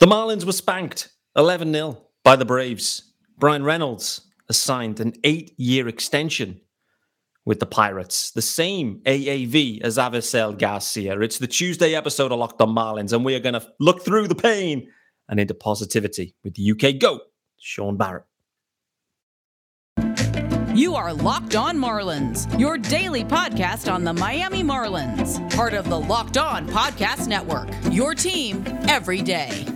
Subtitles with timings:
[0.00, 3.12] The Marlins were spanked 11 0 by the Braves.
[3.38, 6.60] Bryan Reynolds assigned an eight year extension
[7.44, 11.20] with the Pirates, the same AAV as Avisail Garcia.
[11.20, 14.28] It's the Tuesday episode of Locked on Marlins, and we are going to look through
[14.28, 14.88] the pain
[15.28, 17.20] and into positivity with the UK GOAT,
[17.58, 18.24] Sean Barrett.
[20.74, 26.00] You are Locked On Marlins, your daily podcast on the Miami Marlins, part of the
[26.00, 27.68] Locked On Podcast Network.
[27.92, 29.73] Your team every day.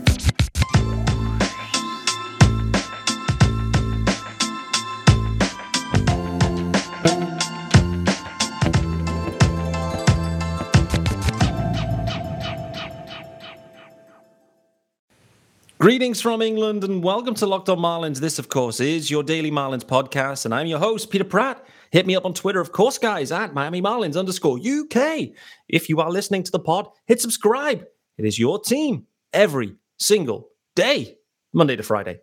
[15.80, 18.18] Greetings from England and welcome to Locked On Marlins.
[18.18, 21.64] This, of course, is your daily Marlins podcast, and I'm your host, Peter Pratt.
[21.92, 25.28] Hit me up on Twitter, of course, guys, at Miami Marlins underscore UK.
[25.68, 27.84] If you are listening to the pod, hit subscribe.
[28.16, 31.16] It is your team every single day,
[31.52, 32.18] Monday to Friday,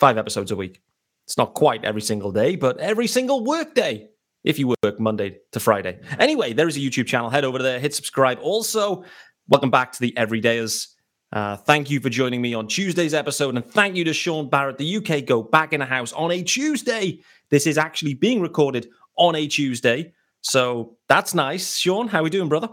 [0.00, 0.80] five episodes a week.
[1.26, 4.08] It's not quite every single day, but every single workday
[4.44, 6.00] if you work Monday to Friday.
[6.18, 7.28] Anyway, there is a YouTube channel.
[7.28, 8.38] Head over there, hit subscribe.
[8.40, 9.04] Also,
[9.46, 10.93] welcome back to the Everydayers.
[11.34, 14.78] Uh, thank you for joining me on Tuesday's episode, and thank you to Sean Barrett,
[14.78, 17.18] the UK Go back in the house on a Tuesday.
[17.50, 20.12] This is actually being recorded on a Tuesday,
[20.42, 21.76] so that's nice.
[21.76, 22.68] Sean, how are we doing, brother?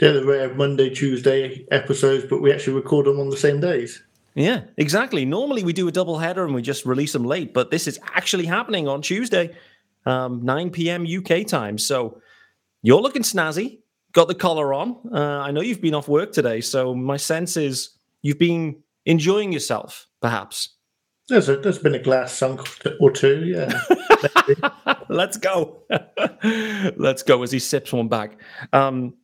[0.00, 4.02] Yeah, the rare Monday, Tuesday episodes, but we actually record them on the same days.
[4.34, 5.24] Yeah, exactly.
[5.24, 8.00] Normally we do a double header and we just release them late, but this is
[8.14, 9.54] actually happening on Tuesday,
[10.04, 11.06] um, 9 p.m.
[11.06, 11.78] UK time.
[11.78, 12.20] So
[12.82, 13.82] you're looking snazzy.
[14.12, 14.96] Got the collar on.
[15.12, 17.90] Uh, I know you've been off work today, so my sense is
[18.22, 20.76] you've been enjoying yourself, perhaps.
[21.28, 22.60] There's, a, there's been a glass sunk
[23.00, 23.80] or two, yeah.
[25.08, 25.82] Let's go.
[26.96, 28.40] Let's go as he sips one back.
[28.72, 29.14] Um,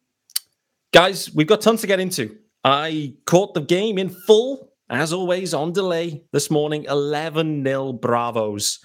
[0.93, 2.37] guys, we've got tons to get into.
[2.63, 8.79] I caught the game in full, as always, on delay this morning 11 0 Bravos.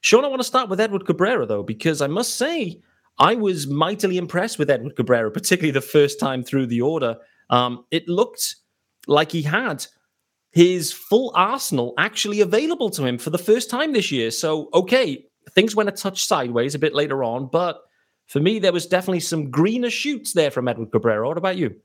[0.00, 2.80] Sean, I want to start with Edward Cabrera, though, because I must say,
[3.18, 7.16] I was mightily impressed with Edward Cabrera, particularly the first time through the order.
[7.48, 8.56] Um, it looked
[9.06, 9.86] like he had
[10.52, 14.30] his full arsenal actually available to him for the first time this year.
[14.30, 17.82] So, okay, things went a touch sideways a bit later on, but
[18.26, 21.28] for me, there was definitely some greener shoots there from Edward Cabrera.
[21.28, 21.76] What about you?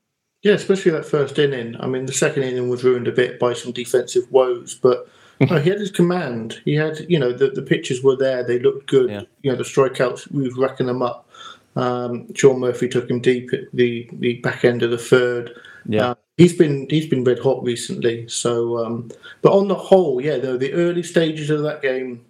[0.42, 1.76] Yeah, especially that first inning.
[1.80, 5.08] I mean, the second inning was ruined a bit by some defensive woes, but
[5.40, 6.62] no, uh, he had his command.
[6.66, 8.44] He had, you know, the, the pitches were there.
[8.44, 9.10] They looked good.
[9.10, 9.22] Yeah.
[9.44, 11.30] You know, the strikeouts, we were racking them up.
[11.76, 15.52] Um, Sean Murphy took him deep at the, the back end of the third.
[15.86, 16.12] Yeah.
[16.12, 18.28] Uh, he's been he's been red hot recently.
[18.28, 19.10] So, um,
[19.42, 22.26] but on the whole, yeah, though the early stages of that game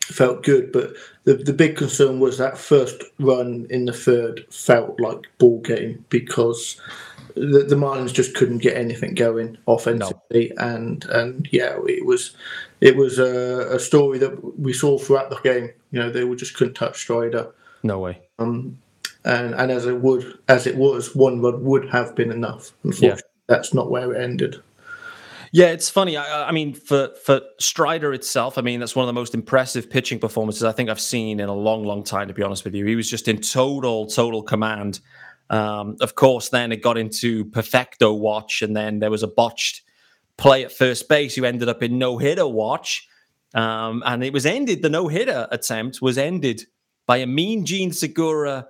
[0.00, 0.94] felt good, but
[1.24, 6.04] the the big concern was that first run in the third felt like ball game
[6.08, 6.80] because
[7.34, 12.34] the, the Marlins just couldn't get anything going offensively, and and yeah, it was
[12.80, 15.70] it was a, a story that we saw throughout the game.
[15.90, 17.52] You know, they were just couldn't touch Strider.
[17.82, 18.20] No way.
[18.38, 18.78] Um,
[19.24, 22.72] and and as it would as it was, one run would have been enough.
[22.84, 24.62] Unfortunately, that's not where it ended.
[25.50, 26.16] Yeah, it's funny.
[26.16, 29.88] I, I, mean, for for Strider itself, I mean, that's one of the most impressive
[29.88, 32.28] pitching performances I think I've seen in a long, long time.
[32.28, 35.00] To be honest with you, he was just in total, total command.
[35.50, 39.82] Um, of course, then it got into perfecto watch, and then there was a botched
[40.36, 43.08] play at first base who ended up in no hitter watch,
[43.54, 44.82] um, and it was ended.
[44.82, 46.66] The no hitter attempt was ended
[47.08, 48.68] by a Mean Gene Segura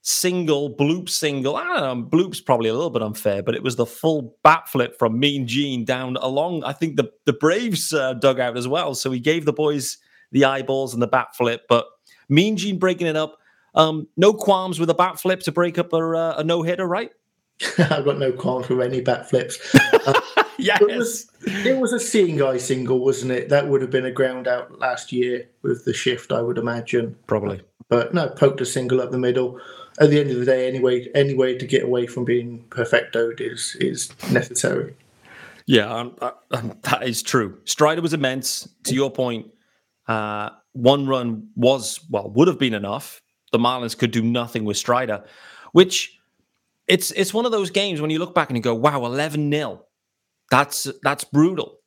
[0.00, 1.54] single bloop single.
[1.54, 4.68] I don't know, bloop's probably a little bit unfair, but it was the full bat
[4.68, 6.64] flip from Mean Gene down along.
[6.64, 8.94] I think the the Braves uh, dugout as well.
[8.96, 9.98] So he gave the boys
[10.32, 11.86] the eyeballs and the bat flip, but
[12.28, 13.38] Mean Gene breaking it up.
[13.74, 16.86] Um, no qualms with a bat flip to break up a, uh, a no hitter,
[16.86, 17.10] right?
[17.78, 19.58] I've got no qualms with any bat flips.
[19.74, 20.20] Uh,
[20.58, 20.80] yes.
[20.80, 23.48] It was, it was a seeing-eye single, wasn't it?
[23.48, 27.16] That would have been a ground out last year with the shift, I would imagine.
[27.26, 27.62] Probably.
[27.94, 29.60] But no, poked a single up the middle
[30.00, 33.40] at the end of the day, anyway, any way to get away from being perfectoed
[33.40, 34.96] is is necessary.
[35.66, 37.60] Yeah, um, uh, um, that is true.
[37.64, 38.68] Strider was immense.
[38.86, 39.52] To your point,
[40.08, 43.22] uh, one run was well would have been enough.
[43.52, 45.22] The Marlins could do nothing with Strider,
[45.70, 46.18] which
[46.88, 49.52] it's it's one of those games when you look back and you go, "Wow, eleven
[49.52, 49.84] 0
[50.50, 51.78] That's that's brutal."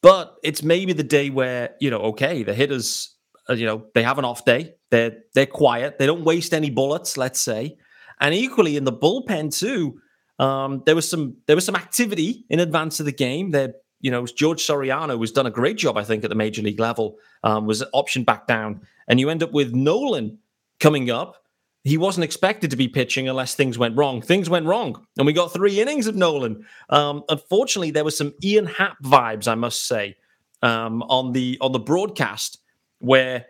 [0.00, 3.11] But it's maybe the day where you know, okay, the hitters,
[3.48, 4.74] you know, they have an off day.
[4.90, 5.98] They're they're quiet.
[5.98, 7.16] They don't waste any bullets.
[7.16, 7.76] Let's say,
[8.20, 10.00] and equally in the bullpen too.
[10.38, 13.50] Um, there was some there was some activity in advance of the game.
[13.50, 16.62] There, you know, George Soriano has done a great job, I think, at the major
[16.62, 17.16] league level.
[17.44, 20.38] Um, was optioned back down, and you end up with Nolan
[20.80, 21.36] coming up,
[21.84, 24.22] he wasn't expected to be pitching unless things went wrong.
[24.22, 26.64] Things went wrong, and we got three innings of Nolan.
[26.90, 30.16] Um, unfortunately, there was some Ian Happ vibes, I must say,
[30.62, 32.58] um, on the on the broadcast
[33.02, 33.46] where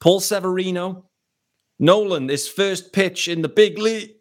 [0.00, 1.10] Paul Severino,
[1.78, 4.12] Nolan, his first pitch in the big league,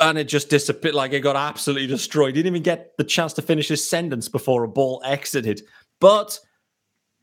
[0.00, 0.94] and it just disappeared.
[0.94, 2.36] Like it got absolutely destroyed.
[2.36, 5.62] He didn't even get the chance to finish his sentence before a ball exited.
[6.00, 6.38] But,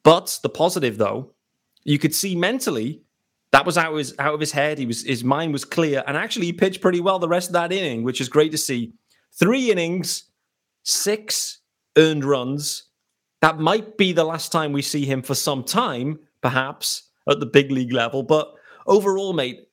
[0.04, 1.34] but the positive though,
[1.84, 3.04] you could see mentally
[3.52, 4.78] that was out of his out of his head.
[4.78, 7.54] He was his mind was clear, and actually he pitched pretty well the rest of
[7.54, 8.94] that inning, which is great to see.
[9.34, 10.26] Three innings,
[10.84, 11.60] six
[11.98, 12.84] earned runs.
[13.42, 17.46] That might be the last time we see him for some time, perhaps at the
[17.46, 18.24] big league level.
[18.24, 18.54] But
[18.88, 19.68] overall, mate,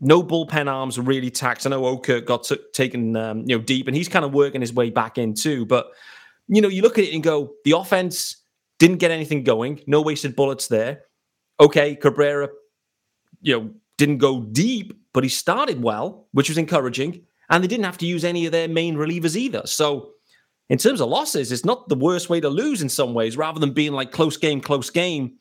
[0.00, 1.66] no bullpen arms really taxed.
[1.66, 4.60] I know Okert got t- taken, um, you know, deep, and he's kind of working
[4.60, 5.66] his way back in too.
[5.66, 5.90] But
[6.48, 8.42] you know, you look at it and go, the offense
[8.78, 9.82] didn't get anything going.
[9.86, 11.02] No wasted bullets there.
[11.60, 12.48] Okay, Cabrera
[13.40, 17.22] you know, didn't go deep, but he started well, which was encouraging.
[17.48, 19.62] And they didn't have to use any of their main relievers either.
[19.66, 20.12] So,
[20.68, 23.58] in terms of losses, it's not the worst way to lose in some ways, rather
[23.58, 25.32] than being like close game, close game,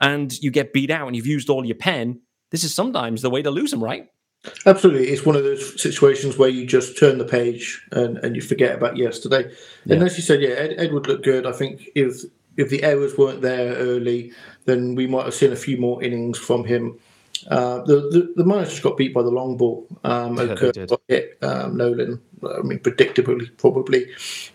[0.00, 2.20] and you get beat out and you've used all your pen.
[2.50, 4.08] This is sometimes the way to lose them, right?
[4.66, 5.08] Absolutely.
[5.08, 8.74] It's one of those situations where you just turn the page and, and you forget
[8.76, 9.50] about yesterday.
[9.84, 9.94] Yeah.
[9.94, 11.46] And as you said, yeah, Ed, Edward looked good.
[11.46, 12.22] I think if
[12.56, 14.32] if the errors weren't there early,
[14.64, 16.98] then we might have seen a few more innings from him.
[17.48, 19.86] Uh, the, the the Miners just got beat by the long ball.
[20.04, 21.38] Um, yeah, got hit.
[21.42, 24.06] Um, Nolan, I mean, predictably, probably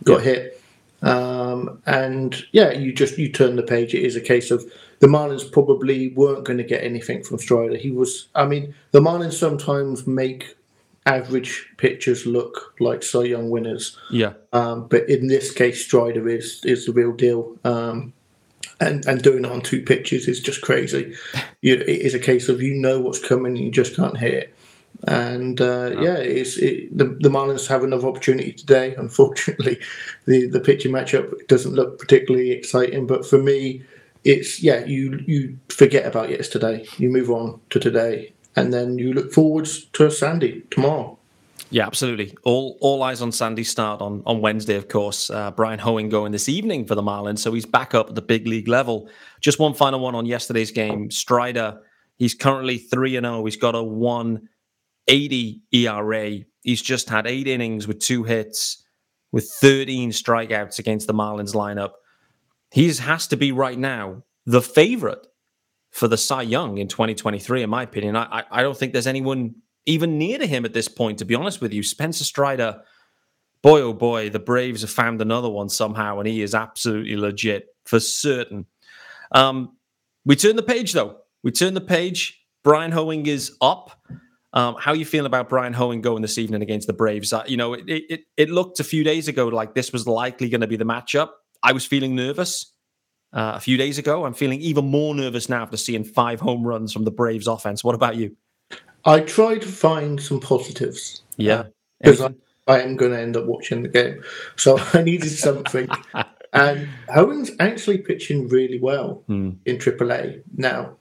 [0.04, 0.34] got yeah.
[0.34, 0.62] hit.
[1.02, 3.94] Um, and yeah, you just you turn the page.
[3.94, 4.64] It is a case of
[5.00, 7.78] the Marlins probably weren't going to get anything from Strider.
[7.78, 8.28] He was.
[8.36, 10.56] I mean, the Marlins sometimes make
[11.06, 13.98] average pitchers look like Cy Young winners.
[14.12, 14.34] Yeah.
[14.54, 17.58] Um, but in this case, Strider is is the real deal.
[17.64, 18.14] Um,
[18.80, 21.16] and and doing it on two pitches is just crazy.
[21.62, 24.56] You, it is a case of you know what's coming, you just can't hit it.
[25.06, 28.96] And uh, yeah, it's it, the the Marlins have another opportunity today.
[28.98, 29.78] Unfortunately,
[30.26, 33.08] the the pitching matchup doesn't look particularly exciting.
[33.08, 33.84] But for me,
[34.24, 39.14] it's yeah, you you forget about yesterday, you move on to today, and then you
[39.14, 41.18] look forwards to Sandy tomorrow.
[41.72, 42.36] Yeah, absolutely.
[42.44, 45.30] All all eyes on Sandy start on on Wednesday, of course.
[45.30, 48.22] Uh, Bryan Hoeing going this evening for the Marlins, so he's back up at the
[48.22, 49.10] big league level.
[49.40, 51.12] Just one final one on yesterday's game.
[51.12, 51.80] Strider,
[52.18, 53.40] he's currently three and zero.
[53.40, 53.46] Oh.
[53.46, 54.50] He's got a one
[55.08, 56.40] eighty ERA.
[56.64, 58.84] He's just had eight innings with two hits,
[59.32, 61.92] with thirteen strikeouts against the Marlins lineup.
[62.72, 65.26] He has to be right now the favorite
[65.92, 68.16] for the Cy Young in 2023, in my opinion.
[68.16, 69.56] I I don't think there's anyone
[69.86, 71.82] even near to him at this point, to be honest with you.
[71.82, 72.82] Spencer Strider,
[73.64, 77.68] boy, oh boy, the Braves have found another one somehow, and he is absolutely legit
[77.86, 78.66] for certain.
[79.32, 79.78] Um,
[80.26, 81.18] we turn the page, though.
[81.44, 82.40] We turn the page.
[82.64, 84.00] Bryan Hoeing is up.
[84.52, 87.32] Um, how are you feeling about Bryan Hoeing going this evening against the Braves?
[87.32, 90.50] Uh, you know, it, it, it looked a few days ago like this was likely
[90.50, 91.30] going to be the matchup.
[91.64, 92.72] I was feeling nervous
[93.34, 94.26] uh, a few days ago.
[94.26, 97.84] I'm feeling even more nervous now after seeing five home runs from the Braves offense.
[97.84, 98.36] What about you?
[99.06, 101.24] I try to find some positives.
[101.38, 101.64] Yeah.
[102.02, 102.30] Because uh,
[102.68, 104.24] I, I, am going to end up watching the game.
[104.56, 105.90] So I needed something.
[106.54, 109.58] and Hoeing's actually pitching really well mm.
[109.66, 110.44] in AAA.
[110.56, 110.98] Now,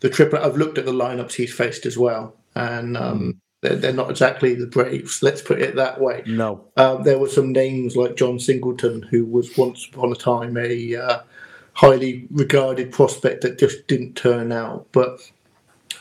[0.00, 2.36] the triple I've looked at the lineups he's faced as well.
[2.54, 3.36] And um, mm.
[3.62, 6.22] They're, they're, not exactly the Braves, let's put it that way.
[6.26, 6.64] No.
[6.76, 10.96] Um, there were some names like John Singleton, who was once upon a time a
[10.96, 11.20] uh,
[11.74, 14.86] highly regarded prospect that just didn't turn out.
[14.92, 15.20] But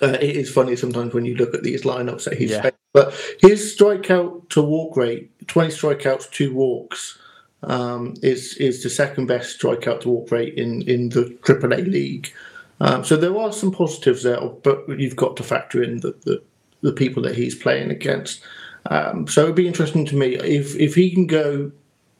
[0.01, 2.69] uh, it is funny sometimes when you look at these lineups that he's yeah.
[2.93, 7.19] but his strikeout to walk rate, twenty strikeouts, two walks,
[7.63, 12.33] um, is is the second best strikeout to walk rate in in the AAA league.
[12.81, 16.41] Um, so there are some positives there, but you've got to factor in the the,
[16.81, 18.41] the people that he's playing against.
[18.89, 21.71] Um, so it'd be interesting to me if if he can go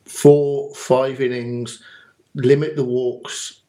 [0.05, 1.81] four, five innings,
[2.35, 3.61] limit the walks.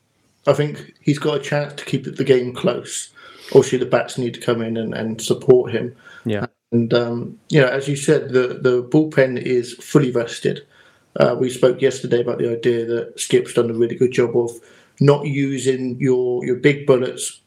[0.47, 3.13] I think he's got a chance to keep the game close
[3.53, 5.95] obviously the bats need to come in and, and support him.
[6.25, 6.47] Yeah.
[6.73, 10.67] And um, you know, as you said, the the bullpen is fully vested.
[11.17, 14.53] Uh, we spoke yesterday about the idea that Skip's done a really good job of
[15.01, 17.41] not using your your big bullets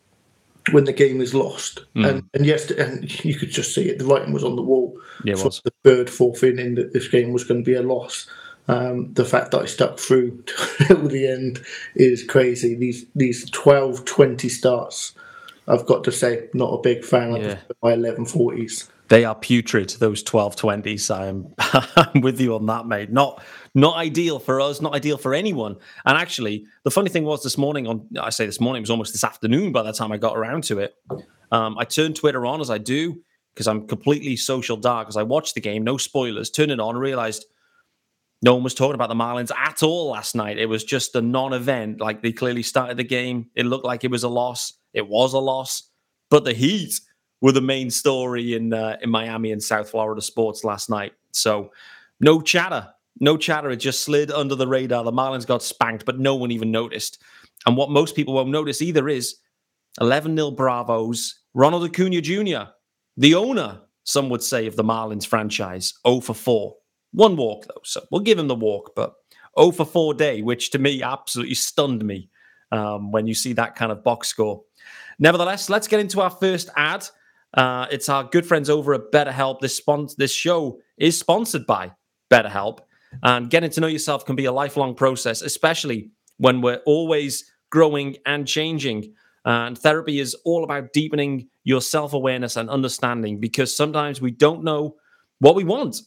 [0.71, 1.85] when the game is lost.
[1.95, 2.09] Mm.
[2.09, 3.99] And and yes, and you could just see it.
[3.99, 4.97] The writing was on the wall.
[5.23, 5.61] Yeah, it was.
[5.63, 8.27] The third, fourth inning that this game was going to be a loss.
[8.69, 10.43] Um, the fact that I stuck through
[10.87, 11.63] till the end
[11.95, 12.75] is crazy.
[12.75, 15.13] These these 12, 20 starts
[15.67, 17.57] I've got to say, not a big fan yeah.
[17.69, 18.89] of my 1140s.
[19.09, 21.13] They are putrid, those 1220s.
[21.13, 21.53] I'm,
[22.13, 23.11] I'm with you on that, mate.
[23.11, 23.43] Not
[23.75, 25.75] not ideal for us, not ideal for anyone.
[26.05, 28.91] And actually, the funny thing was this morning, on I say this morning, it was
[28.91, 30.95] almost this afternoon by the time I got around to it.
[31.51, 33.21] Um, I turned Twitter on as I do,
[33.53, 36.95] because I'm completely social dark as I watched the game, no spoilers, turned it on,
[36.97, 37.45] realized
[38.41, 40.57] no one was talking about the Marlins at all last night.
[40.57, 42.01] It was just a non event.
[42.01, 43.49] Like they clearly started the game.
[43.55, 44.73] It looked like it was a loss.
[44.93, 45.89] It was a loss.
[46.29, 46.99] But the Heat
[47.43, 51.11] were the main story in uh, in Miami and South Florida sports last night.
[51.31, 51.71] So
[52.21, 52.87] no chatter.
[53.19, 53.69] No chatter.
[53.69, 55.03] It just slid under the radar.
[55.03, 57.21] The Marlins got spanked, but no one even noticed.
[57.65, 59.35] And what most people won't notice either is
[59.99, 61.41] 11 0 Bravos.
[61.53, 62.71] Ronald Acuna Jr.,
[63.17, 66.75] the owner, some would say, of the Marlins franchise, 0 for 4.
[67.11, 69.13] One walk, though, so we'll give him the walk, but
[69.59, 72.29] 0 for 4 day, which to me absolutely stunned me
[72.71, 74.63] um, when you see that kind of box score.
[75.19, 77.07] Nevertheless, let's get into our first ad.
[77.53, 79.59] Uh, it's our good friends over at BetterHelp.
[79.59, 79.81] This,
[80.17, 81.91] this show is sponsored by
[82.31, 82.79] BetterHelp.
[83.21, 88.17] And getting to know yourself can be a lifelong process, especially when we're always growing
[88.25, 89.13] and changing.
[89.45, 94.63] And therapy is all about deepening your self awareness and understanding because sometimes we don't
[94.63, 94.95] know
[95.39, 95.97] what we want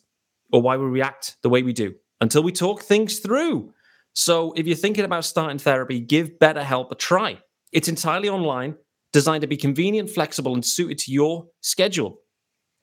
[0.52, 3.72] or why we react the way we do until we talk things through.
[4.14, 7.38] So if you're thinking about starting therapy, give BetterHelp a try.
[7.72, 8.76] It's entirely online,
[9.16, 12.18] designed to be convenient, flexible, and suited to your schedule.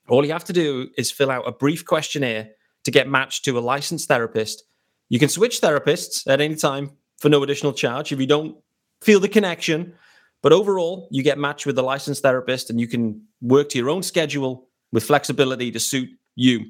[0.10, 2.50] All you have to do is fill out a brief questionnaire
[2.86, 4.64] to get matched to a licensed therapist.
[5.10, 8.58] You can switch therapists at any time for no additional charge if you don't
[9.04, 9.94] feel the connection.
[10.42, 13.92] But overall, you get matched with a licensed therapist and you can work to your
[13.92, 16.66] own schedule with flexibility to suit you.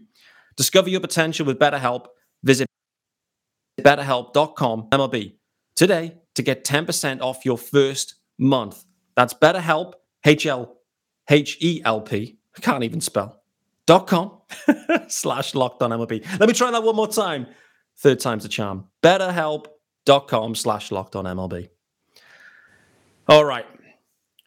[0.57, 2.07] Discover your potential with BetterHelp.
[2.43, 2.67] Visit
[3.79, 5.35] betterhelp.com MLB
[5.77, 8.83] today to get 10% off your first month.
[9.15, 9.93] That's BetterHelp,
[10.25, 10.77] H L
[11.29, 12.37] H E L P.
[12.57, 13.41] I can't even spell.
[13.85, 14.39] Dot com
[15.07, 16.39] slash locked on MLB.
[16.39, 17.47] Let me try that one more time.
[17.97, 18.85] Third time's a charm.
[19.01, 21.69] BetterHelp.com slash locked on MLB.
[23.27, 23.65] All right.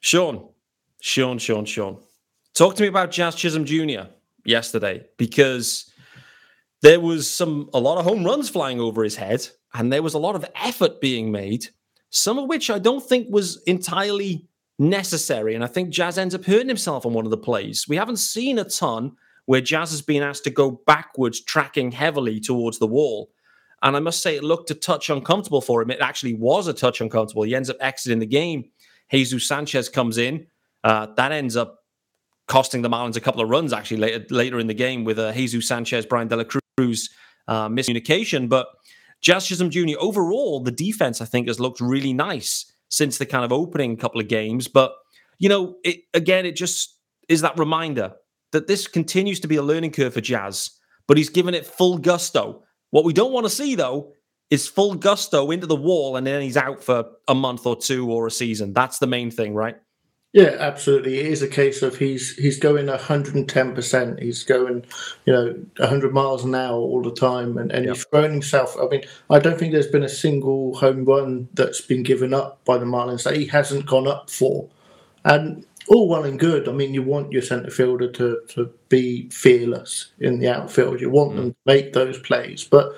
[0.00, 0.48] Sean,
[1.00, 1.98] Sean, Sean, Sean.
[2.54, 4.08] Talk to me about Jazz Chisholm Jr.
[4.44, 5.90] yesterday because
[6.82, 10.14] there was some a lot of home runs flying over his head and there was
[10.14, 11.68] a lot of effort being made,
[12.10, 14.46] some of which I don't think was entirely
[14.78, 15.54] necessary.
[15.54, 17.86] And I think Jazz ends up hurting himself on one of the plays.
[17.88, 19.12] We haven't seen a ton
[19.46, 23.30] where Jazz has been asked to go backwards, tracking heavily towards the wall.
[23.82, 25.90] And I must say, it looked a touch uncomfortable for him.
[25.90, 27.42] It actually was a touch uncomfortable.
[27.44, 28.70] He ends up exiting the game.
[29.10, 30.46] Jesus Sanchez comes in.
[30.82, 31.78] Uh, that ends up
[32.48, 35.32] costing the Marlins a couple of runs, actually, later, later in the game with uh,
[35.32, 37.10] Jesus Sanchez, Bryan De La Cruz
[37.48, 38.48] uh, miscommunication.
[38.48, 38.68] But
[39.20, 43.44] Jazz Chisholm Jr., overall, the defense, I think, has looked really nice since the kind
[43.44, 44.68] of opening couple of games.
[44.68, 44.92] But,
[45.38, 48.12] you know, it, again, it just is that reminder
[48.52, 50.70] that this continues to be a learning curve for Jazz,
[51.08, 52.62] but he's given it full gusto.
[52.90, 54.12] What we don't want to see, though,
[54.50, 58.10] is full gusto into the wall and then he's out for a month or two
[58.10, 58.72] or a season.
[58.72, 59.76] That's the main thing, right?
[60.32, 61.18] Yeah, absolutely.
[61.18, 64.22] It is a case of he's he's going 110%.
[64.22, 64.84] He's going,
[65.24, 67.94] you know, 100 miles an hour all the time, and, and yep.
[67.94, 68.76] he's thrown himself.
[68.78, 72.62] I mean, I don't think there's been a single home run that's been given up
[72.66, 74.68] by the Marlins that he hasn't gone up for.
[75.24, 76.68] And all well and good.
[76.68, 81.00] I mean, you want your centre fielder to, to be fearless in the outfield.
[81.00, 81.36] You want mm.
[81.36, 82.64] them to make those plays.
[82.64, 82.92] But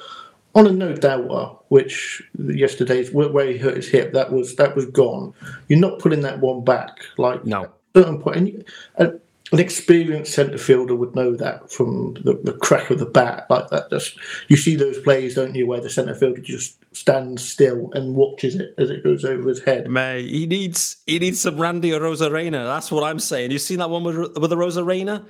[0.54, 4.86] on a no doubter, which yesterday's where he hurt his hip, that was that was
[4.86, 5.34] gone.
[5.68, 6.98] You're not putting that one back.
[7.16, 8.64] Like no certain point, and,
[8.96, 9.20] and
[9.52, 13.68] an experienced centre fielder would know that from the, the, crack of the bat like
[13.68, 13.88] that.
[13.88, 18.14] Just you see those plays, don't you, where the centre fielder just stands still and
[18.14, 19.88] watches it as it goes over his head.
[19.88, 22.64] May he needs he needs some Randy Arozarena.
[22.64, 23.50] That's what I'm saying.
[23.50, 25.24] You seen that one with with Arozarena?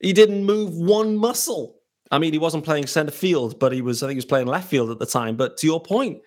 [0.00, 1.73] He didn't move one muscle.
[2.10, 4.02] I mean, he wasn't playing centre field, but he was.
[4.02, 5.36] I think he was playing left field at the time.
[5.36, 6.20] But to your point,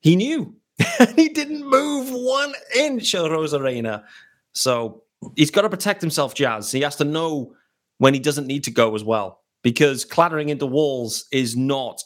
[0.00, 0.54] he knew
[1.16, 4.04] he didn't move one inch, Arozarena.
[4.52, 5.02] So
[5.36, 6.70] he's got to protect himself, Jazz.
[6.72, 7.54] He has to know
[7.98, 12.02] when he doesn't need to go as well, because clattering into walls is not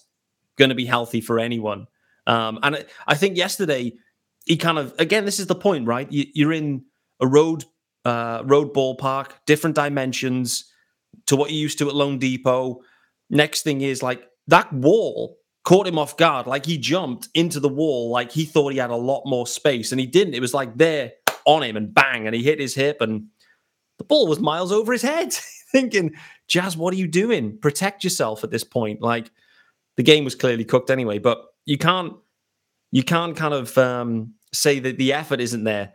[0.56, 1.87] going to be healthy for anyone.
[2.26, 3.92] Um, and I think yesterday
[4.46, 6.11] he kind of again, this is the point, right?
[6.11, 6.84] You, are in
[7.20, 7.64] a road
[8.04, 10.70] uh, road ballpark, different dimensions
[11.26, 12.76] to what you used to at loanDepot.
[13.31, 16.47] Next thing is like that wall caught him off guard.
[16.47, 19.93] Like he jumped into the wall, like he thought he had a lot more space,
[19.93, 20.35] and he didn't.
[20.35, 21.12] It was like there
[21.47, 23.28] on him and bang, and he hit his hip, and
[23.99, 25.33] the ball was miles over his head.
[25.73, 26.14] Thinking,
[26.47, 27.59] Jazz, what are you doing?
[27.59, 29.02] Protect yourself at this point.
[29.02, 29.31] Like
[29.97, 32.14] the game was clearly cooked anyway, but you can't
[32.93, 35.95] you can't kind of um, say that the effort isn't there.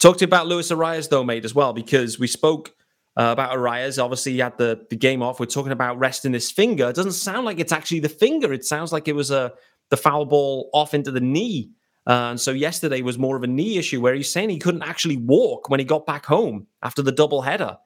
[0.00, 2.74] Talk to you about Luis Arraez though, mate, as well, because we spoke
[3.16, 4.02] uh, about Arraez.
[4.02, 5.40] Obviously, he had the, the game off.
[5.40, 6.88] We're talking about resting his finger.
[6.88, 8.52] It doesn't sound like it's actually the finger.
[8.52, 9.52] It sounds like it was a
[9.90, 11.70] the foul ball off into the knee
[12.06, 14.82] uh, and so yesterday was more of a knee issue where he's saying he couldn't
[14.82, 17.76] actually walk when he got back home after the double header.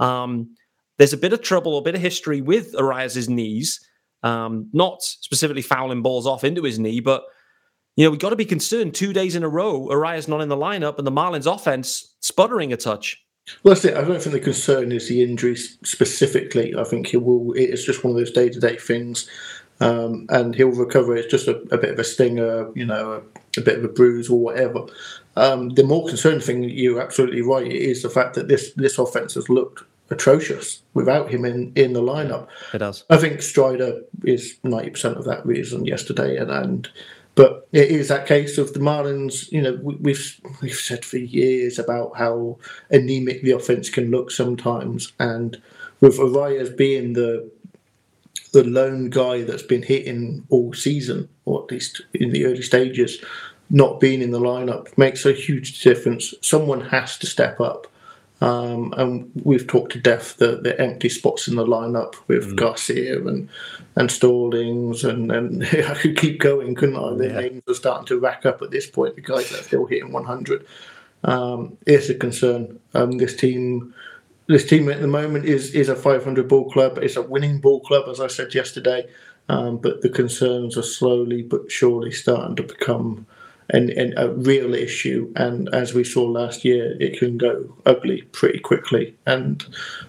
[0.00, 0.54] Um,
[0.98, 3.80] there's a bit of trouble, a bit of history with Arraez's knees.
[4.22, 7.24] Um, not specifically fouling balls off into his knee, but
[7.96, 10.48] you know, we've got to be concerned two days in a row, Arraez not in
[10.48, 13.22] the lineup and the Marlins offense sputtering a touch.
[13.62, 13.96] Well, that's it.
[13.96, 16.74] I don't think the concern is the injury specifically.
[16.76, 17.52] I think he will.
[17.54, 19.28] It's just one of those day-to-day things,
[19.80, 21.16] um, and he'll recover.
[21.16, 23.88] It's just a, a, bit of a stinger, you know, a, a bit of a
[23.88, 24.86] bruise or whatever.
[25.36, 29.34] Um, the more concerning thing, you're absolutely right, is the fact that this this offense
[29.34, 32.48] has looked atrocious without him in, in the lineup.
[32.72, 33.04] It does.
[33.10, 36.88] I think Strider is ninety percent of that reason yesterday, and and
[37.36, 39.52] but it is that case of the Marlins.
[39.52, 42.58] You know, we, we've we've said for years about how
[42.90, 45.62] anemic the offense can look sometimes, and
[46.00, 47.48] with Arraez being the
[48.52, 53.22] the lone guy that's been hitting all season, or at least in the early stages,
[53.70, 56.34] not being in the lineup makes a huge difference.
[56.40, 57.86] Someone has to step up.
[58.42, 62.56] Um, and we've talked to death the, the empty spots in the lineup with mm.
[62.56, 63.48] Garcia and
[63.96, 67.14] and Stallings and, and I could keep going, couldn't I?
[67.16, 67.40] The yeah.
[67.40, 69.14] names are starting to rack up at this point.
[69.14, 70.66] The guys that are still hitting 100.
[71.24, 72.78] Um, it's a concern.
[72.92, 73.94] Um, this team,
[74.48, 76.98] this team at the moment is is a 500 ball club.
[76.98, 79.06] It's a winning ball club, as I said yesterday.
[79.48, 83.26] Um, but the concerns are slowly but surely starting to become
[83.70, 85.32] and, and a real issue.
[85.36, 89.16] And as we saw last year, it can go ugly pretty quickly.
[89.26, 89.66] And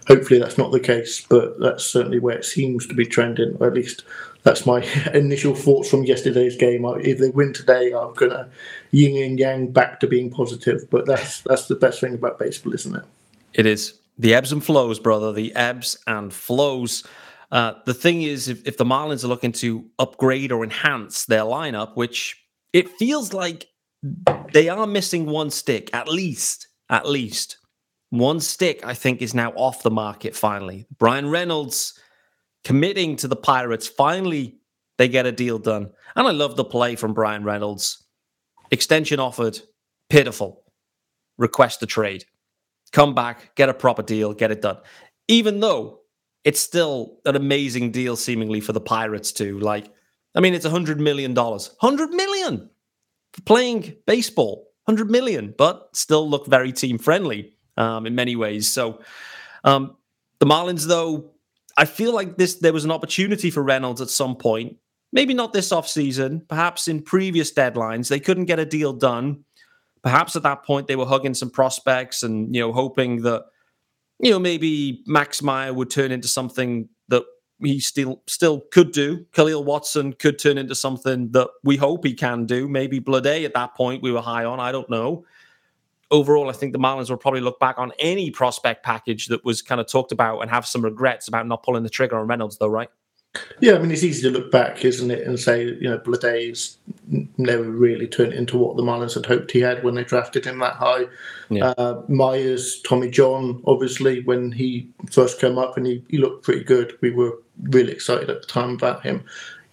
[0.08, 3.74] hopefully that's not the case, but that's certainly where it seems to be trending, at
[3.74, 4.04] least
[4.48, 4.82] that's my
[5.14, 6.86] initial thoughts from yesterday's game.
[6.86, 8.50] If they win today, I'm gonna
[8.92, 10.90] yin and yang back to being positive.
[10.90, 13.04] But that's that's the best thing about baseball, isn't it?
[13.54, 15.34] It is the ebbs and flows, brother.
[15.34, 17.04] The ebbs and flows.
[17.52, 21.44] Uh, the thing is, if, if the Marlins are looking to upgrade or enhance their
[21.44, 22.42] lineup, which
[22.74, 23.68] it feels like
[24.54, 27.58] they are missing one stick at least at least.
[28.10, 30.88] One stick i think is now off the market finally.
[30.98, 32.00] Bryan reynolds
[32.64, 34.58] committing to the pirates finally
[34.98, 35.92] they get a deal done.
[36.16, 38.06] And i love the play from bryan reynolds.
[38.72, 39.60] Extension offered
[40.10, 40.64] pitiful.
[41.38, 42.26] Request a trade.
[42.92, 44.78] Come back get a proper deal get it done.
[45.28, 46.00] Even though
[46.46, 49.92] it's still an amazing deal seemingly for the pirates too like
[50.38, 51.76] I mean, it's a hundred million dollars.
[51.82, 52.70] Hundred million
[53.34, 54.68] for playing baseball.
[54.88, 58.72] 100 million, but still look very team friendly um, in many ways.
[58.72, 59.02] So
[59.66, 59.98] um,
[60.40, 61.32] the Marlins, though,
[61.76, 64.78] I feel like this there was an opportunity for Reynolds at some point.
[65.12, 68.08] Maybe not this offseason, perhaps in previous deadlines.
[68.08, 69.44] They couldn't get a deal done.
[70.04, 73.44] Perhaps at that point they were hugging some prospects and you know hoping that
[74.22, 76.88] you know maybe Max Meyer would turn into something
[77.62, 79.26] he still still could do.
[79.34, 82.68] Khalil Watson could turn into something that we hope he can do.
[82.68, 84.60] Maybe Bleday at that point we were high on.
[84.60, 85.26] I don't know.
[86.10, 89.62] Overall, I think the Marlins will probably look back on any prospect package that was
[89.62, 92.58] kind of talked about and have some regrets about not pulling the trigger on Reynolds,
[92.58, 92.90] though, right?
[93.60, 96.78] Yeah, I mean it's easy to look back, isn't it, and say you know Bleday's
[97.38, 100.60] never really turned into what the Marlins had hoped he had when they drafted him
[100.60, 101.06] that high.
[101.50, 101.74] Yeah.
[101.78, 106.64] Uh, Myers, Tommy John, obviously when he first came up and he, he looked pretty
[106.64, 109.24] good, we were really excited at the time about him.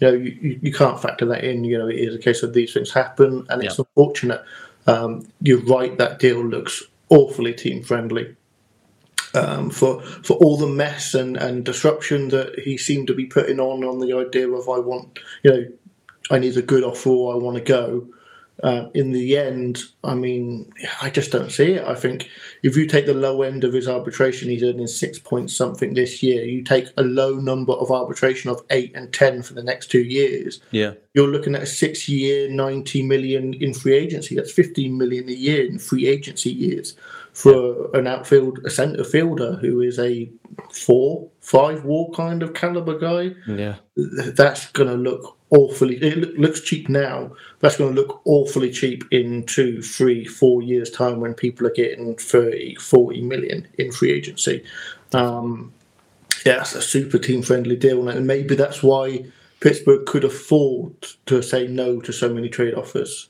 [0.00, 1.64] You know, you, you can't factor that in.
[1.64, 3.84] You know, it is a case of these things happen, and it's yeah.
[3.96, 4.44] unfortunate.
[4.86, 8.34] Um, you're right; that deal looks awfully team friendly.
[9.34, 13.58] Um, for for all the mess and, and disruption that he seemed to be putting
[13.58, 15.66] on on the idea of I want you know
[16.30, 18.06] I need a good offer or I want to go
[18.62, 21.84] uh, in the end, I mean, I just don't see it.
[21.84, 22.30] I think
[22.62, 26.22] if you take the low end of his arbitration, he's earning six points something this
[26.22, 26.44] year.
[26.44, 30.02] You take a low number of arbitration of eight and ten for the next two
[30.02, 30.60] years.
[30.70, 34.36] Yeah, you're looking at a six-year, ninety million in free agency.
[34.36, 36.94] That's fifteen million a year in free agency years
[37.34, 40.30] for an outfield, a centre fielder who is a
[40.72, 43.34] four, five war kind of caliber guy.
[43.46, 45.96] Yeah, that's going to look awfully.
[45.96, 47.32] It looks cheap now.
[47.58, 51.72] That's going to look awfully cheap in two, three, four years' time when people are
[51.72, 54.64] getting 30, 40 million in free agency.
[55.12, 55.72] Um,
[56.46, 59.24] yeah, that's a super team friendly deal, and maybe that's why
[59.58, 60.94] Pittsburgh could afford
[61.26, 63.28] to say no to so many trade offers.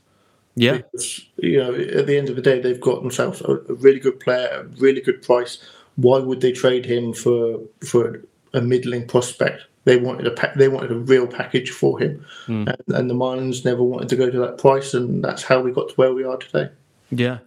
[0.56, 3.74] Yeah, because, you know, at the end of the day, they've got themselves a, a
[3.74, 5.58] really good player, a really good price.
[5.96, 9.62] Why would they trade him for for a middling prospect?
[9.84, 12.68] They wanted a pa- they wanted a real package for him, mm.
[12.68, 15.72] and, and the Marlins never wanted to go to that price, and that's how we
[15.72, 16.70] got to where we are today.
[17.10, 17.38] Yeah,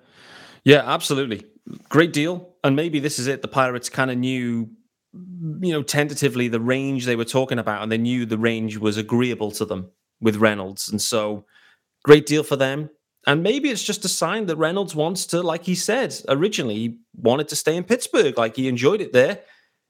[0.66, 1.46] yeah, absolutely,
[1.88, 2.50] great deal.
[2.64, 3.42] And maybe this is it.
[3.42, 4.70] The Pirates kind of knew,
[5.14, 8.98] you know, tentatively the range they were talking about, and they knew the range was
[8.98, 11.46] agreeable to them with Reynolds, and so
[12.04, 12.90] great deal for them.
[13.28, 17.00] And maybe it's just a sign that Reynolds wants to, like he said originally, he
[17.18, 19.42] wanted to stay in Pittsburgh, like he enjoyed it there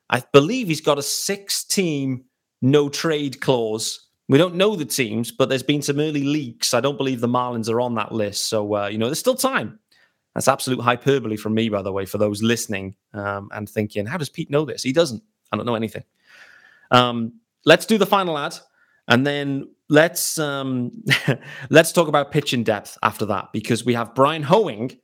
[0.09, 2.25] I believe he's got a six team
[2.61, 4.07] no trade clause.
[4.29, 6.73] We don't know the teams, but there's been some early leaks.
[6.73, 8.49] I don't believe the Marlins are on that list.
[8.49, 9.79] So, uh, you know, there's still time.
[10.33, 14.17] That's absolute hyperbole from me, by the way, for those listening um, and thinking, how
[14.17, 14.83] does Pete know this?
[14.83, 15.23] He doesn't.
[15.51, 16.03] I don't know anything.
[16.91, 17.33] Um,
[17.65, 18.55] let's do the final ad,
[19.07, 20.91] and then let's um,
[21.69, 24.97] let's talk about pitch in depth after that because we have Bryan Hoeing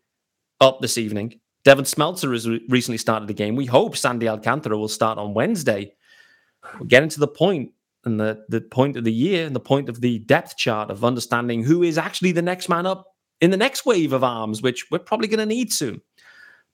[0.61, 1.39] up this evening.
[1.63, 3.55] Devin Smeltzer has re- recently started the game.
[3.55, 5.93] We hope Sandy Alcantara will start on Wednesday.
[6.79, 7.71] We're getting to the point
[8.05, 11.05] and the, the point of the year and the point of the depth chart of
[11.05, 13.05] understanding who is actually the next man up
[13.39, 16.01] in the next wave of arms, which we're probably going to need soon.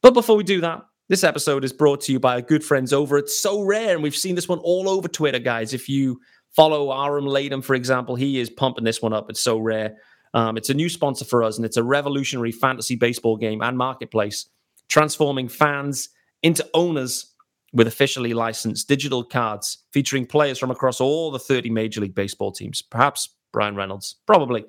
[0.02, 2.94] But before we do that, this episode is brought to you by our good friends
[2.94, 5.74] over at Sorare, and we've seen this one all over Twitter, guys.
[5.74, 6.20] If you
[6.56, 9.30] follow Aram Latham, for example, he is pumping this one up.
[9.30, 9.96] It's Sorare.
[10.34, 13.78] Um, it's a new sponsor for us, and it's a revolutionary fantasy baseball game and
[13.78, 14.48] marketplace,
[14.88, 16.10] transforming fans
[16.44, 17.34] into owners
[17.74, 22.52] with officially licensed digital cards featuring players from across all the 30 Major League Baseball
[22.52, 22.82] teams.
[22.82, 24.66] Perhaps Bryan Reynolds, probably.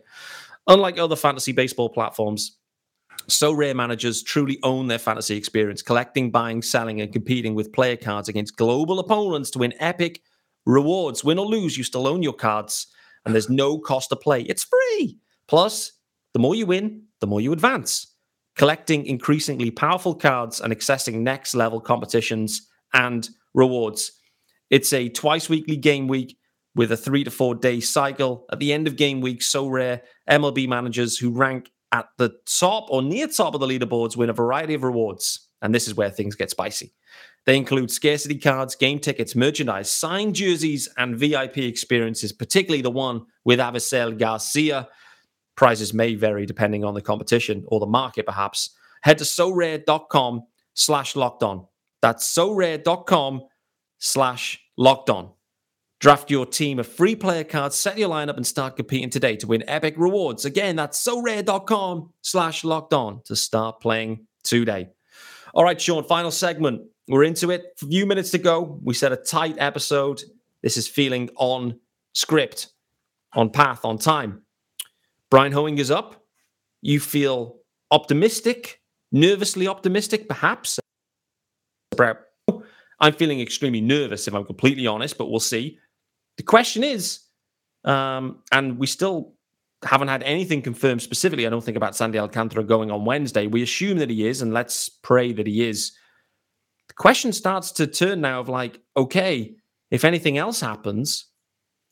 [0.67, 2.59] Unlike other fantasy baseball platforms,
[3.29, 8.29] Sorare managers truly own their fantasy experience, collecting, buying, selling, and competing with player cards
[8.29, 10.23] against global opponents to win epic
[10.67, 11.25] rewards.
[11.25, 12.87] Win or lose, you still own your cards,
[13.25, 14.43] and there's no cost to play.
[14.43, 15.19] It's free.
[15.49, 15.93] Plus,
[16.33, 18.07] the more you win, the more you advance.
[18.57, 24.13] Collecting increasingly powerful cards and accessing next level competitions and rewards.
[24.71, 26.37] It's a twice weekly game week
[26.75, 28.47] with a three to four day cycle.
[28.53, 33.03] At the end of game week, Sorare, MLB managers who rank at the top or
[33.03, 35.49] near top of the leaderboards win a variety of rewards.
[35.63, 36.93] And this is where things get spicy.
[37.47, 43.23] They include scarcity cards, game tickets, merchandise, signed jerseys, and VIP experiences, particularly the one
[43.45, 44.89] with Avisail Garcia.
[45.57, 48.71] Prizes may vary depending on the competition or the market, perhaps.
[49.03, 50.43] Head to sorare.com
[50.75, 51.67] slash locked on.
[52.03, 53.43] That's sorare.com
[53.99, 55.31] slash locked on.
[56.01, 59.47] Draft your team of free player cards, set your lineup, and start competing today to
[59.47, 60.47] win epic rewards.
[60.47, 64.89] Again, that's sorare.com slash locked on to start playing today.
[65.53, 66.83] All right, Sean, final segment.
[67.11, 67.75] We're into it.
[67.83, 68.79] A few minutes to go.
[68.85, 70.23] We set a tight episode.
[70.63, 71.81] This is feeling on
[72.13, 72.69] script,
[73.33, 74.43] on path, on time.
[75.29, 76.25] Bryan Hoeing is up.
[76.83, 77.57] You feel
[77.91, 80.79] optimistic, nervously optimistic, perhaps.
[83.01, 85.79] I'm feeling extremely nervous, if I'm completely honest, but we'll see.
[86.37, 87.21] The question is,
[87.85, 89.35] um, and we still
[89.83, 93.49] haven't had anything confirmed specifically, I don't think, about Sandy Alcantara going on Wednesday.
[93.49, 95.93] We assume that he is, and let's pray that he is.
[97.01, 99.55] Question starts to turn now of like, okay,
[99.91, 101.29] if anything else happens,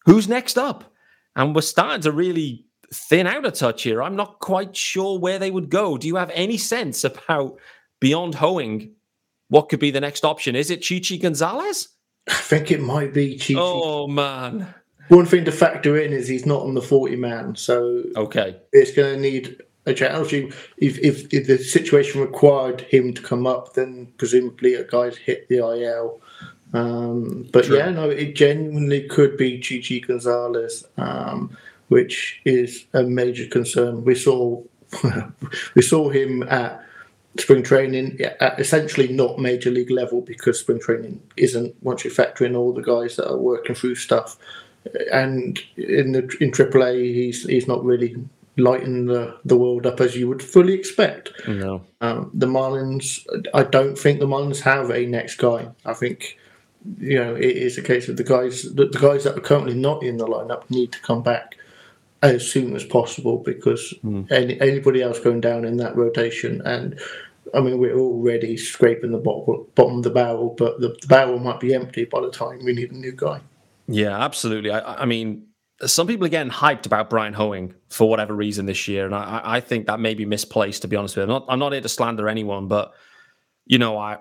[0.04, 0.92] who's next up?
[1.34, 4.02] And we're starting to really thin out a touch here.
[4.02, 5.96] I'm not quite sure where they would go.
[5.96, 7.58] Do you have any sense about
[8.02, 8.96] beyond Hoeing
[9.48, 10.54] what could be the next option?
[10.54, 11.88] Is it Chichi Gonzalez?
[12.28, 13.56] I think it might be Chichi.
[13.58, 14.74] Oh man.
[15.08, 18.92] One thing to factor in is he's not on the 40 man, so okay, it's
[18.92, 19.56] going to need
[19.88, 20.32] a challenge.
[20.32, 25.48] If, if, if the situation required him to come up, then presumably a guy's hit
[25.48, 26.20] the IL.
[26.74, 27.78] Um, but True.
[27.78, 31.56] yeah, no, it genuinely could be Chichi Gonzalez, um,
[31.88, 34.04] which is a major concern.
[34.04, 34.62] We saw
[35.74, 36.84] we saw him at
[37.38, 42.44] spring training at essentially not major league level because spring training isn't once you factor
[42.44, 44.36] in all the guys that are working through stuff
[45.12, 48.16] and in the in AAA he's he's not really
[48.58, 51.32] lighting the, the world up as you would fully expect.
[51.46, 51.84] No.
[52.00, 55.68] Um, the Marlins I don't think the Marlins have a next guy.
[55.84, 56.38] I think
[56.98, 59.74] you know it is a case of the guys the, the guys that are currently
[59.74, 61.56] not in the lineup need to come back
[62.22, 64.30] as soon as possible because mm.
[64.30, 66.98] any, anybody else going down in that rotation and
[67.54, 71.38] I mean, we're already scraping the bottom, bottom of the barrel, but the, the, barrel
[71.38, 73.40] might be empty by the time we need a new guy.
[73.86, 74.70] Yeah, absolutely.
[74.70, 75.46] I, I mean,
[75.86, 79.40] some people are getting hyped about Bryan Hoeing for whatever reason this year, and I,
[79.44, 80.82] I think that may be misplaced.
[80.82, 82.92] To be honest with you, I'm not, I'm not here to slander anyone, but
[83.66, 84.18] you know, I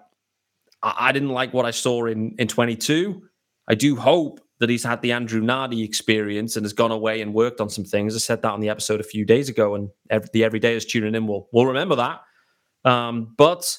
[0.83, 3.23] I didn't like what I saw in in 22.
[3.67, 7.33] I do hope that he's had the Andrew Nardi experience and has gone away and
[7.33, 8.15] worked on some things.
[8.15, 11.15] I said that on the episode a few days ago, and every, the everydayers tuning
[11.15, 12.21] in will will remember that.
[12.85, 13.77] Um, but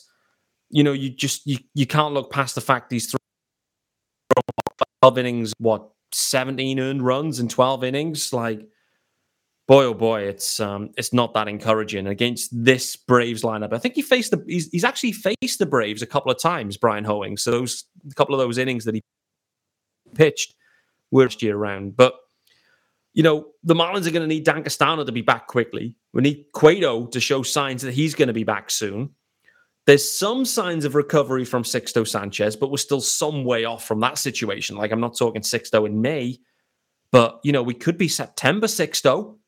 [0.71, 3.15] you know, you just you you can't look past the fact these
[5.01, 8.67] 12 innings, what 17 earned runs in 12 innings, like
[9.67, 13.73] boy oh boy, it's um it's not that encouraging against this Braves lineup.
[13.73, 16.77] I think he faced the he's, he's actually faced the Braves a couple of times,
[16.77, 17.37] Brian Hoeing.
[17.37, 19.03] So those a couple of those innings that he
[20.15, 20.55] pitched
[21.11, 21.97] were year round.
[21.97, 22.15] But
[23.15, 25.95] you know, the Marlins are going to need Dan Castano to be back quickly.
[26.13, 29.11] We need Cueto to show signs that he's going to be back soon.
[29.89, 34.01] There's some signs of recovery from Sixto Sanchez, but we're still some way off from
[34.01, 34.77] that situation.
[34.77, 36.41] Like I'm not talking Sixto in May,
[37.11, 39.39] but you know, we could be September Sixto.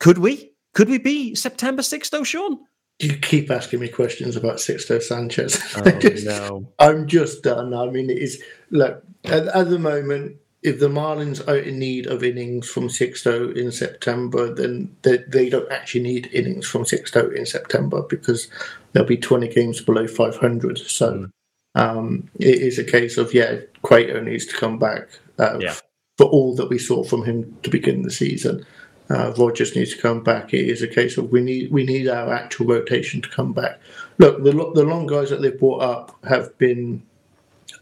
[0.00, 0.50] Could we?
[0.74, 2.58] Could we be September Sixto, Sean?
[2.98, 5.62] You keep asking me questions about Sixto Sanchez.
[5.76, 5.82] Oh,
[6.24, 6.72] no.
[6.80, 7.72] I'm just done.
[7.72, 10.38] I mean, it is look at, at the moment.
[10.64, 15.50] If the Marlins are in need of innings from Sixto in September, then they, they
[15.50, 18.48] don't actually need innings from Sixto in September because
[18.92, 20.78] there'll be 20 games below 500.
[20.78, 21.80] So mm.
[21.80, 25.74] um, it is a case of yeah, Cueto needs to come back uh, yeah.
[26.16, 28.64] for all that we saw from him to begin the season
[29.10, 30.54] uh, Rogers needs to come back.
[30.54, 33.80] It is a case of we need we need our actual rotation to come back.
[34.18, 37.02] Look, the the long guys that they've brought up have been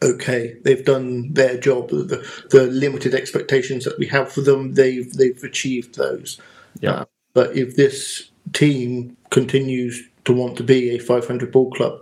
[0.02, 0.56] okay.
[0.62, 1.90] They've done their job.
[1.90, 6.40] The, the limited expectations that we have for them, they've they've achieved those.
[6.80, 6.92] Yeah.
[6.92, 12.00] Uh, but if this team continues to want to be a 500 ball club,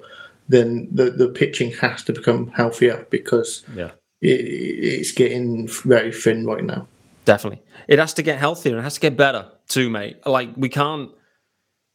[0.49, 3.91] then the the pitching has to become healthier because yeah.
[4.21, 6.87] it, it's getting very thin right now.
[7.25, 7.63] Definitely.
[7.87, 8.79] It has to get healthier.
[8.79, 10.27] It has to get better too, mate.
[10.27, 11.11] Like we can't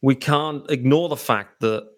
[0.02, 1.88] we can't ignore the fact that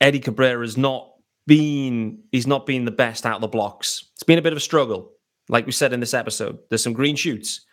[0.00, 1.12] Eddie Cabrera is not
[1.48, 4.04] been he's not been the best out of the blocks.
[4.14, 5.12] It's been a bit of a struggle.
[5.48, 7.64] Like we said in this episode, there's some green shoots.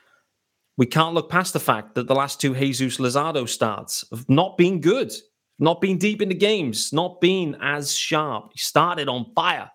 [0.77, 4.57] We can't look past the fact that the last two Jesus Luzardo starts have not
[4.57, 5.13] been good,
[5.59, 8.51] not been deep into games, not been as sharp.
[8.53, 9.69] He started on fire.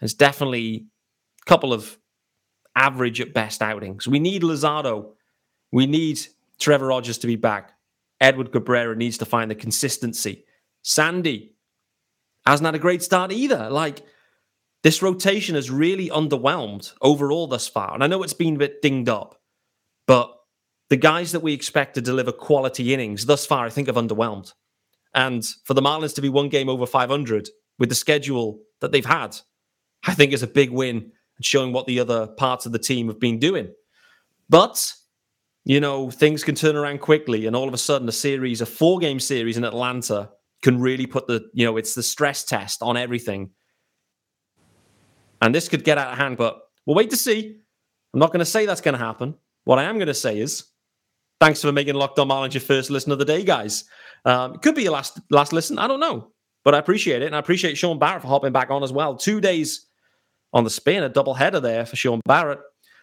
[0.00, 0.86] There's definitely
[1.42, 1.98] a couple of
[2.76, 4.06] average at best outings.
[4.06, 5.12] We need Luzardo.
[5.72, 6.20] We need
[6.58, 7.72] Trevor Rogers to be back.
[8.20, 10.44] Edward Cabrera needs to find the consistency.
[10.82, 11.53] Sandy
[12.46, 13.70] hasn't had a great start either.
[13.70, 14.02] Like
[14.82, 17.94] this rotation has really underwhelmed overall thus far.
[17.94, 19.40] And I know it's been a bit dinged up,
[20.06, 20.30] but
[20.90, 24.52] the guys that we expect to deliver quality innings thus far, I think, have underwhelmed.
[25.14, 29.04] And for the Marlins to be one game over 500 with the schedule that they've
[29.04, 29.36] had,
[30.06, 33.08] I think is a big win and showing what the other parts of the team
[33.08, 33.72] have been doing.
[34.50, 34.92] But,
[35.64, 37.46] you know, things can turn around quickly.
[37.46, 40.30] And all of a sudden, a series, a four game series in Atlanta
[40.64, 43.50] can really put the, you know, it's the stress test on everything.
[45.42, 47.58] And this could get out of hand, but we'll wait to see.
[48.14, 49.34] I'm not going to say that's going to happen.
[49.64, 50.64] What I am going to say is,
[51.38, 53.84] thanks for making Locked On Marlins your first listen of the day, guys.
[54.24, 55.78] Um, it could be your last last listen.
[55.78, 56.32] I don't know,
[56.64, 59.16] but I appreciate it, and I appreciate Sean Barrett for hopping back on as well.
[59.16, 59.86] Two days
[60.54, 62.60] on the spin, a double header there for Sean Barrett.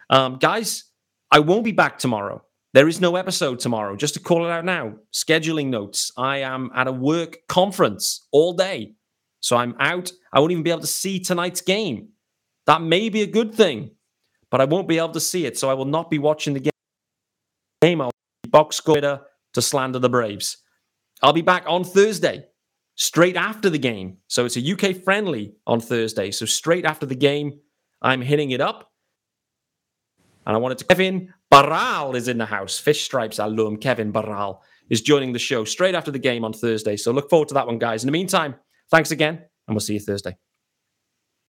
[0.10, 0.86] Um, guys,
[1.30, 2.43] I won't be back tomorrow.
[2.73, 3.95] There is no episode tomorrow.
[3.97, 6.12] Just to call it out now, scheduling notes.
[6.17, 8.93] I am at a work conference all day.
[9.41, 10.12] So I'm out.
[10.31, 12.10] I won't even be able to see tonight's game.
[12.67, 13.91] That may be a good thing,
[14.49, 15.57] but I won't be able to see it.
[15.57, 16.71] So I will not be watching the
[17.81, 18.01] game.
[18.01, 18.12] I'll
[18.43, 20.57] be box score to slander the Braves.
[21.21, 22.45] I'll be back on Thursday
[22.95, 24.17] straight after the game.
[24.27, 26.31] So it's a UK friendly on Thursday.
[26.31, 27.60] So straight after the game,
[28.01, 28.91] I'm hitting it up.
[30.45, 30.86] And I wanted to.
[30.86, 32.80] Kevin Barral is in the house.
[32.80, 36.96] Fish Stripes alum Kevin Barral is joining the show straight after the game on Thursday.
[36.96, 38.04] So look forward to that one, guys.
[38.04, 38.56] In the meantime,
[38.90, 39.36] thanks again,
[39.68, 40.38] and we'll see you Thursday.